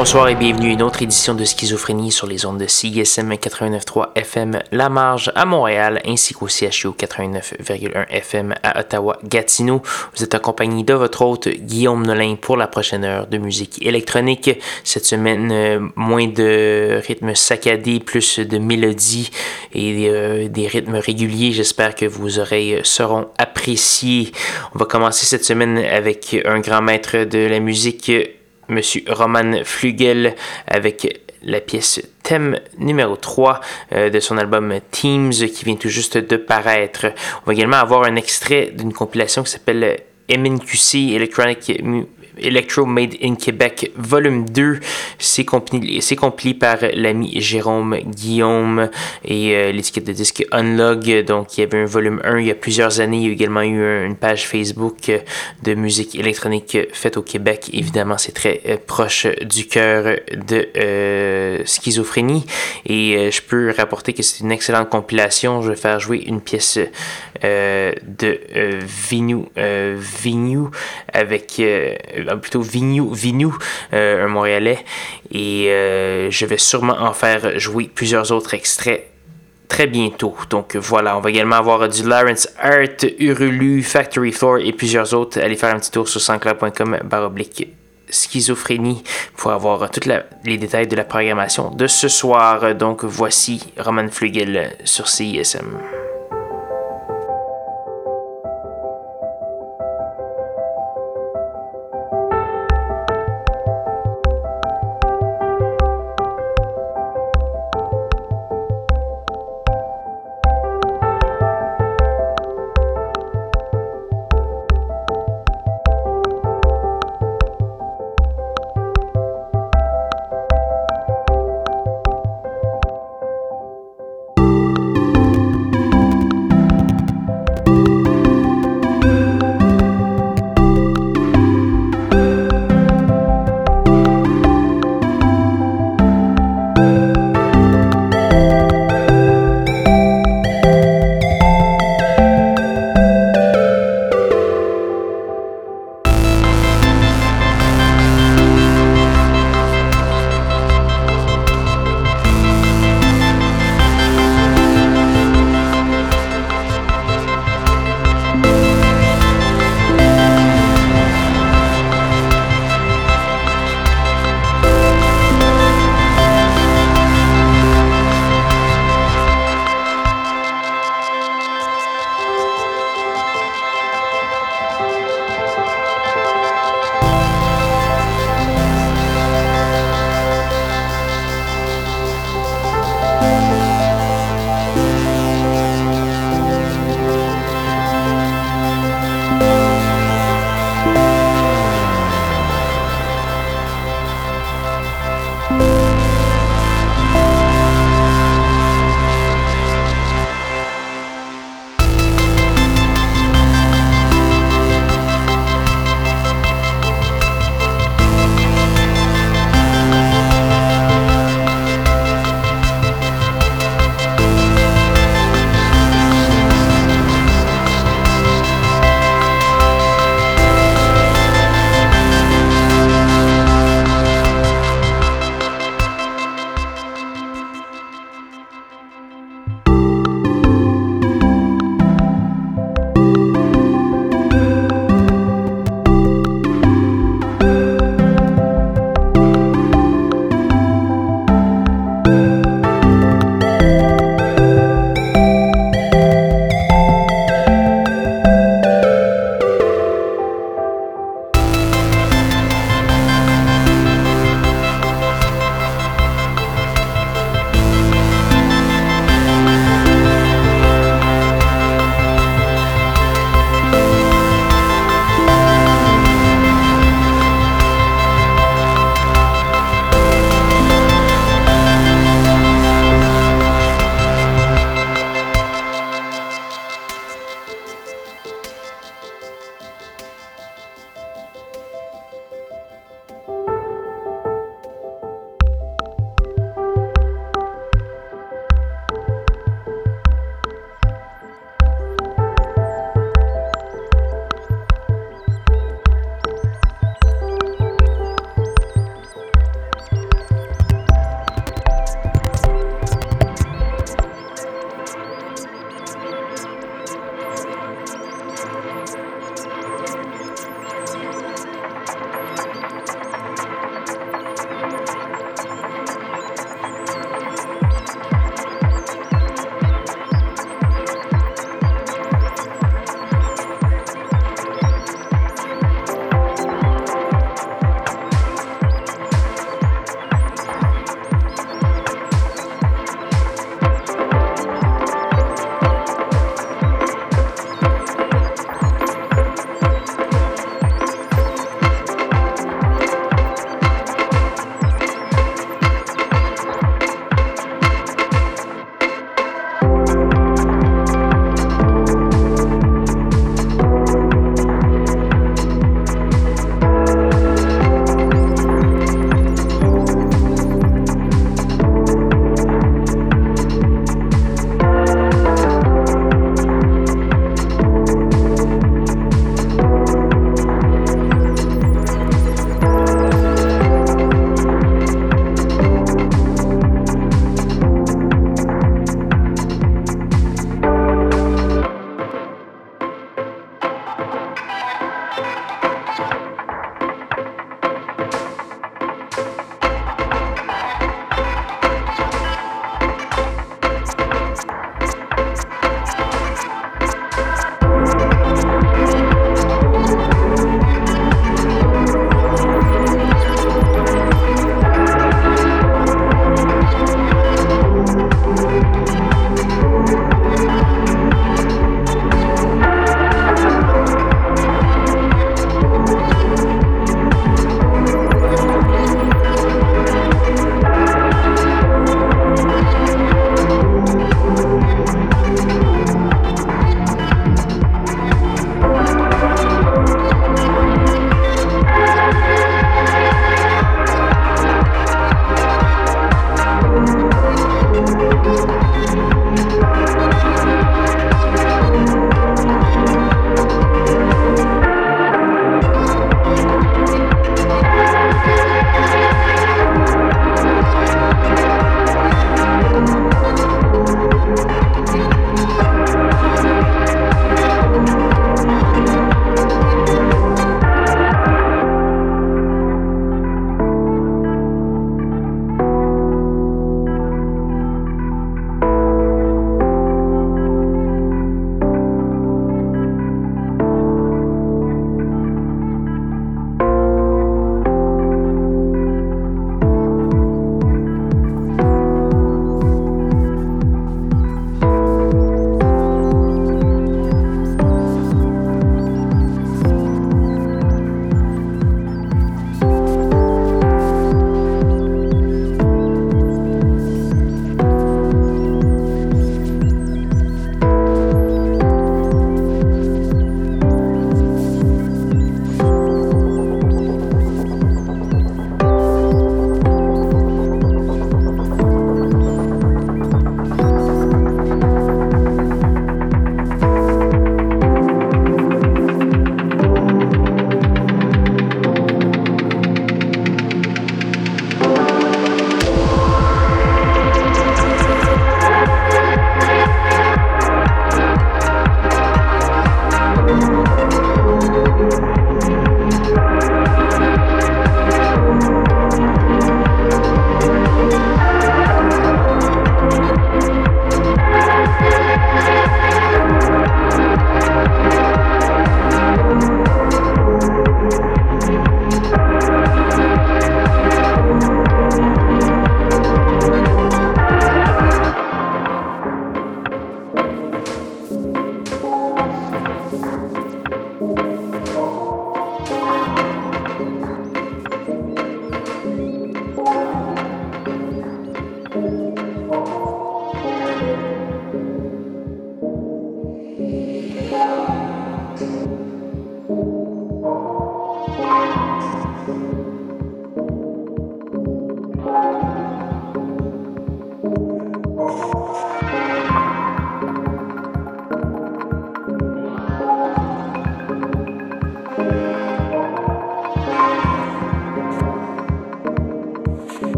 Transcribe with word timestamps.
Bonsoir 0.00 0.30
et 0.30 0.34
bienvenue 0.34 0.70
à 0.70 0.72
une 0.72 0.82
autre 0.82 1.02
édition 1.02 1.34
de 1.34 1.44
Schizophrénie 1.44 2.10
sur 2.10 2.26
les 2.26 2.46
ondes 2.46 2.56
de 2.56 2.66
CISM 2.66 3.34
89.3 3.34 4.12
FM 4.14 4.60
La 4.72 4.88
Marge 4.88 5.30
à 5.34 5.44
Montréal 5.44 6.00
ainsi 6.06 6.32
qu'au 6.32 6.48
CHU 6.48 6.88
89.1 6.88 8.08
FM 8.08 8.54
à 8.62 8.80
Ottawa-Gatineau. 8.80 9.82
Vous 10.16 10.24
êtes 10.24 10.34
accompagné 10.34 10.84
de 10.84 10.94
votre 10.94 11.20
hôte 11.20 11.48
Guillaume 11.48 12.06
Nolin 12.06 12.36
pour 12.40 12.56
la 12.56 12.66
prochaine 12.66 13.04
heure 13.04 13.26
de 13.26 13.36
musique 13.36 13.84
électronique. 13.84 14.50
Cette 14.84 15.04
semaine, 15.04 15.50
euh, 15.52 15.80
moins 15.96 16.28
de 16.28 16.98
rythmes 17.06 17.34
saccadés, 17.34 18.00
plus 18.00 18.38
de 18.38 18.56
mélodies 18.56 19.30
et 19.74 20.08
euh, 20.08 20.48
des 20.48 20.66
rythmes 20.66 20.96
réguliers. 20.96 21.52
J'espère 21.52 21.94
que 21.94 22.06
vos 22.06 22.38
oreilles 22.38 22.80
seront 22.84 23.28
appréciées. 23.36 24.32
On 24.74 24.78
va 24.78 24.86
commencer 24.86 25.26
cette 25.26 25.44
semaine 25.44 25.76
avec 25.76 26.34
un 26.46 26.60
grand 26.60 26.80
maître 26.80 27.24
de 27.24 27.46
la 27.46 27.60
musique 27.60 28.10
Monsieur 28.70 29.02
Roman 29.08 29.64
Flugel 29.64 30.34
avec 30.66 31.22
la 31.42 31.60
pièce 31.60 32.00
thème 32.22 32.58
numéro 32.78 33.16
3 33.16 33.60
euh, 33.92 34.10
de 34.10 34.20
son 34.20 34.38
album 34.38 34.78
Teams 34.90 35.32
qui 35.32 35.64
vient 35.64 35.74
tout 35.74 35.88
juste 35.88 36.16
de 36.16 36.36
paraître. 36.36 37.06
On 37.42 37.46
va 37.46 37.52
également 37.52 37.78
avoir 37.78 38.04
un 38.04 38.14
extrait 38.16 38.70
d'une 38.72 38.92
compilation 38.92 39.42
qui 39.42 39.50
s'appelle 39.50 39.98
MNQC 40.28 41.14
Electronic 41.14 41.82
Electro 42.42 42.86
Made 42.86 43.16
in 43.22 43.34
Québec, 43.34 43.90
volume 43.96 44.48
2. 44.48 44.80
C'est 45.18 45.44
compilé, 45.44 46.54
par 46.54 46.78
l'ami 46.94 47.40
Jérôme 47.40 47.96
Guillaume 48.04 48.90
et 49.24 49.54
euh, 49.54 49.72
l'étiquette 49.72 50.06
de 50.06 50.12
disque 50.12 50.44
Unlog. 50.52 51.24
Donc, 51.24 51.56
il 51.56 51.62
y 51.62 51.64
avait 51.64 51.78
un 51.78 51.86
volume 51.86 52.20
1 52.24 52.38
il 52.38 52.46
y 52.46 52.50
a 52.50 52.54
plusieurs 52.54 53.00
années. 53.00 53.18
Il 53.18 53.26
y 53.26 53.28
a 53.28 53.32
également 53.32 53.62
eu 53.62 54.04
une 54.04 54.16
page 54.16 54.46
Facebook 54.46 55.10
de 55.62 55.74
musique 55.74 56.14
électronique 56.14 56.78
faite 56.92 57.16
au 57.16 57.22
Québec. 57.22 57.70
Évidemment, 57.72 58.18
c'est 58.18 58.32
très 58.32 58.60
euh, 58.66 58.76
proche 58.84 59.26
du 59.42 59.66
cœur 59.66 60.16
de 60.32 60.68
euh, 60.76 61.62
schizophrénie. 61.64 62.46
Et 62.86 63.30
je 63.30 63.42
peux 63.42 63.72
rapporter 63.76 64.12
que 64.12 64.22
c'est 64.22 64.40
une 64.40 64.52
excellente 64.52 64.88
compilation. 64.88 65.62
Je 65.62 65.70
vais 65.70 65.76
faire 65.76 66.00
jouer 66.00 66.24
une 66.26 66.40
pièce 66.40 66.78
de 67.42 68.40
Vinu, 68.82 69.44
Vinu 69.96 70.66
avec 71.12 71.60
plutôt 72.36 72.62
Vignou, 72.62 73.12
Vignou 73.12 73.56
euh, 73.92 74.24
un 74.24 74.28
Montréalais. 74.28 74.84
Et 75.32 75.68
euh, 75.68 76.30
je 76.30 76.46
vais 76.46 76.58
sûrement 76.58 76.98
en 77.00 77.12
faire 77.12 77.58
jouer 77.58 77.90
plusieurs 77.92 78.32
autres 78.32 78.54
extraits 78.54 79.06
très 79.68 79.86
bientôt. 79.86 80.34
Donc 80.50 80.76
voilà, 80.76 81.16
on 81.16 81.20
va 81.20 81.30
également 81.30 81.56
avoir 81.56 81.88
du 81.88 82.02
Lawrence 82.02 82.48
Art, 82.58 83.06
Urulu, 83.18 83.82
Factory 83.82 84.32
Floor 84.32 84.58
et 84.58 84.72
plusieurs 84.72 85.14
autres. 85.14 85.40
Allez 85.40 85.56
faire 85.56 85.74
un 85.74 85.78
petit 85.78 85.92
tour 85.92 86.08
sur 86.08 86.20
sanscloud.com 86.20 86.98
baroblique 87.04 87.68
schizophrénie 88.10 89.04
pour 89.36 89.52
avoir 89.52 89.88
tous 89.90 90.08
les 90.44 90.58
détails 90.58 90.88
de 90.88 90.96
la 90.96 91.04
programmation 91.04 91.70
de 91.70 91.86
ce 91.86 92.08
soir. 92.08 92.74
Donc 92.74 93.04
voici 93.04 93.72
Roman 93.78 94.08
Flugel 94.08 94.76
sur 94.84 95.08
CISM. 95.08 95.99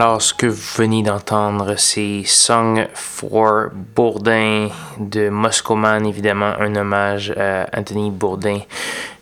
Alors, 0.00 0.22
ce 0.22 0.32
que 0.32 0.46
vous 0.46 0.76
venez 0.76 1.02
d'entendre, 1.02 1.74
c'est 1.76 2.22
Song 2.24 2.86
for 2.94 3.70
Bourdin 3.96 4.68
de 5.00 5.28
Moscoman, 5.28 6.06
évidemment, 6.06 6.52
un 6.60 6.76
hommage 6.76 7.32
à 7.32 7.66
Anthony 7.76 8.12
Bourdin 8.12 8.60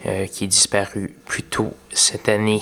euh, 0.05 0.27
qui 0.27 0.45
est 0.45 0.49
disparu 0.49 1.16
plus 1.27 1.43
tôt 1.43 1.75
cette 1.93 2.29
année. 2.29 2.61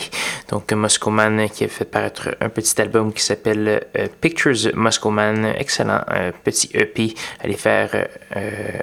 Donc, 0.49 0.73
Moscoman 0.73 1.49
qui 1.49 1.65
a 1.65 1.69
fait 1.69 1.85
paraître 1.85 2.37
un 2.41 2.49
petit 2.49 2.81
album 2.81 3.13
qui 3.13 3.23
s'appelle 3.23 3.85
euh, 3.99 4.07
Pictures 4.21 4.73
Moscoman. 4.75 5.55
Excellent 5.59 6.01
euh, 6.11 6.31
petit 6.45 6.71
EP. 6.75 7.15
Allez 7.41 7.57
faire 7.57 8.09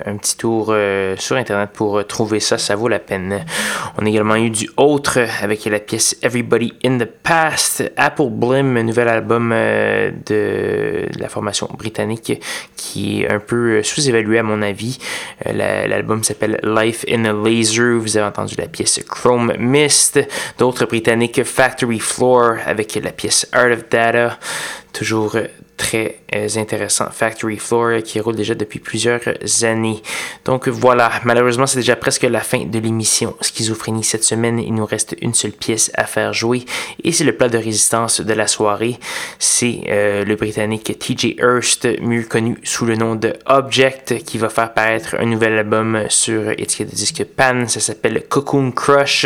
un 0.06 0.16
petit 0.18 0.38
tour 0.38 0.74
sur 1.18 1.36
Internet 1.36 1.72
pour 1.74 2.06
trouver 2.06 2.40
ça. 2.40 2.58
Ça 2.58 2.76
vaut 2.76 2.88
la 2.88 3.00
peine. 3.00 3.46
On 3.98 4.06
a 4.06 4.10
également 4.10 4.36
eu 4.36 4.50
du 4.50 4.70
autre 4.78 5.20
avec 5.42 5.66
la 5.66 5.80
pièce 5.80 6.16
Everybody 6.22 6.74
in 6.86 6.98
the 6.98 7.06
Past. 7.06 7.92
Apple 7.98 8.30
Blim, 8.30 8.80
nouvel 8.82 9.08
album 9.08 9.50
de 9.50 11.08
la 11.18 11.30
formation 11.30 11.68
britannique 11.78 12.42
qui 12.76 13.24
est 13.24 13.30
un 13.32 13.40
peu 13.40 13.84
sous-évalué 13.84 14.40
à 14.40 14.44
mon 14.44 14.62
avis. 14.62 14.98
L'album 15.46 16.24
s'appelle 16.24 16.60
Life 16.64 17.06
in 17.10 17.26
a 17.26 17.34
Laser. 17.34 17.98
Vous 18.00 18.18
avez 18.18 18.28
entendu 18.28 18.56
la 18.58 18.68
pièce 18.68 19.02
Chrome 19.08 19.54
Mist, 19.72 20.20
d'autres 20.58 20.86
britanniques 20.86 21.44
Factory 21.44 22.00
Floor 22.00 22.58
avec 22.66 22.96
la 22.96 23.12
pièce 23.12 23.48
Art 23.54 23.72
of 23.72 23.90
Data, 23.90 24.38
toujours 24.92 25.38
très 25.82 26.20
euh, 26.36 26.48
intéressant. 26.58 27.10
Factory 27.12 27.58
Floor 27.58 28.04
qui 28.04 28.20
roule 28.20 28.36
déjà 28.36 28.54
depuis 28.54 28.78
plusieurs 28.78 29.22
années. 29.64 30.00
Donc 30.46 30.68
voilà, 30.68 31.12
malheureusement 31.24 31.66
c'est 31.66 31.80
déjà 31.80 31.96
presque 31.96 32.22
la 32.22 32.42
fin 32.42 32.66
de 32.66 32.78
l'émission 32.78 33.36
Schizophrénie 33.42 34.04
cette 34.04 34.24
semaine. 34.24 34.60
Il 34.60 34.76
nous 34.76 34.86
reste 34.86 35.16
une 35.22 35.34
seule 35.34 35.54
pièce 35.54 35.92
à 35.96 36.06
faire 36.06 36.34
jouer 36.34 36.66
et 37.04 37.12
c'est 37.12 37.24
le 37.24 37.36
plat 37.36 37.50
de 37.50 37.58
résistance 37.58 38.22
de 38.22 38.34
la 38.34 38.46
soirée. 38.46 39.00
C'est 39.40 39.82
euh, 39.90 40.24
le 40.24 40.36
Britannique 40.36 41.00
TJ 41.00 41.38
Hurst, 41.40 41.88
mieux 42.00 42.24
connu 42.24 42.60
sous 42.64 42.86
le 42.86 42.96
nom 42.96 43.16
de 43.16 43.34
Object, 43.48 44.24
qui 44.24 44.38
va 44.38 44.50
faire 44.50 44.74
paraître 44.74 45.16
un 45.18 45.26
nouvel 45.26 45.58
album 45.58 46.04
sur 46.10 46.52
étiquette 46.52 46.92
de 46.92 46.96
disque 46.96 47.24
Pan. 47.24 47.68
Ça 47.68 47.80
s'appelle 47.80 48.24
Cocoon 48.30 48.72
Crush. 48.72 49.26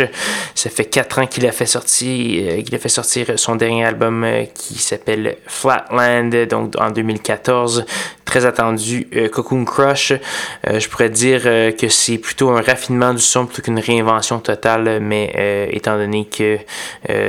Ça 0.54 0.70
fait 0.70 0.86
quatre 0.86 1.18
ans 1.18 1.26
qu'il 1.26 1.44
a 1.46 1.50
euh, 1.50 2.62
qu'il 2.62 2.74
a 2.74 2.78
fait 2.78 2.88
sortir 2.88 3.38
son 3.38 3.56
dernier 3.56 3.84
album 3.84 4.26
qui 4.54 4.78
s'appelle 4.78 5.36
Flatland 5.46 6.45
donc 6.46 6.74
en 6.78 6.90
2014. 6.90 7.84
Très 8.24 8.44
attendu, 8.44 9.08
euh, 9.14 9.28
Cocoon 9.28 9.64
Crush. 9.64 10.12
Euh, 10.12 10.80
je 10.80 10.88
pourrais 10.88 11.10
dire 11.10 11.42
euh, 11.46 11.72
que 11.72 11.88
c'est 11.88 12.18
plutôt 12.18 12.50
un 12.50 12.60
raffinement 12.60 13.14
du 13.14 13.20
son 13.20 13.46
plutôt 13.46 13.62
qu'une 13.62 13.78
réinvention 13.78 14.40
totale, 14.40 15.00
mais 15.00 15.68
étant 15.72 15.96
donné 15.96 16.26
que 16.26 16.58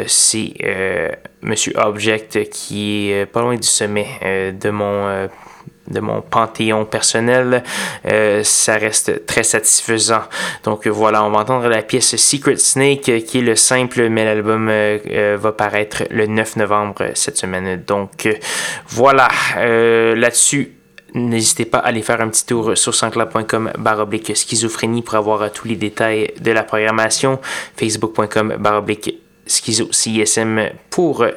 c'est 0.07 0.53
Monsieur 1.41 1.73
Object 1.77 2.49
qui 2.49 3.11
est 3.11 3.25
pas 3.25 3.41
loin 3.41 3.55
du 3.55 3.67
sommet 3.67 4.07
de 4.53 4.69
mon 4.69 5.27
de 5.89 5.99
mon 5.99 6.21
panthéon 6.21 6.85
personnel, 6.85 7.63
euh, 8.05 8.43
ça 8.43 8.77
reste 8.77 9.25
très 9.25 9.43
satisfaisant. 9.43 10.23
Donc 10.63 10.87
voilà, 10.87 11.23
on 11.23 11.29
va 11.29 11.39
entendre 11.39 11.67
la 11.67 11.81
pièce 11.81 12.15
Secret 12.15 12.57
Snake 12.57 13.23
qui 13.25 13.37
est 13.39 13.41
le 13.41 13.55
simple, 13.55 14.09
mais 14.09 14.25
l'album 14.25 14.67
euh, 14.69 14.97
euh, 15.09 15.37
va 15.39 15.51
paraître 15.51 16.03
le 16.09 16.27
9 16.27 16.57
novembre 16.57 17.11
cette 17.13 17.37
semaine. 17.37 17.83
Donc 17.85 18.27
voilà, 18.87 19.27
là-dessus, 19.55 20.73
N'hésitez 21.13 21.65
pas 21.65 21.79
à 21.79 21.87
aller 21.87 22.01
faire 22.01 22.19
un 22.21 22.27
petit 22.27 22.45
tour 22.45 22.77
sur 22.77 22.93
sanscloud.com 22.93 23.71
baroblique 23.79 24.35
schizophrénie 24.35 25.01
pour 25.01 25.15
avoir 25.15 25.51
tous 25.51 25.67
les 25.67 25.77
détails 25.77 26.33
de 26.39 26.51
la 26.51 26.63
programmation. 26.63 27.39
Facebook.com 27.77 28.57
baroblique 28.59 29.17
Schizo 29.47 29.85
CSM 29.87 30.69
pour 30.89 31.21
euh, 31.21 31.31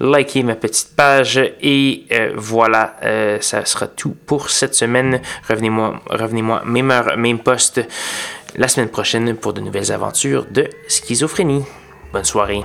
liker 0.00 0.42
ma 0.42 0.54
petite 0.56 0.94
page. 0.96 1.40
Et 1.60 2.04
euh, 2.12 2.32
voilà, 2.36 2.96
euh, 3.02 3.38
ça 3.40 3.64
sera 3.64 3.86
tout 3.86 4.16
pour 4.26 4.50
cette 4.50 4.74
semaine. 4.74 5.20
Revenez-moi, 5.48 6.00
revenez-moi, 6.08 6.62
même 6.64 6.90
heure, 6.90 7.16
même 7.16 7.38
poste 7.38 7.80
la 8.56 8.68
semaine 8.68 8.88
prochaine 8.88 9.36
pour 9.36 9.52
de 9.52 9.60
nouvelles 9.60 9.92
aventures 9.92 10.46
de 10.50 10.68
schizophrénie. 10.88 11.64
Bonne 12.12 12.24
soirée. 12.24 12.64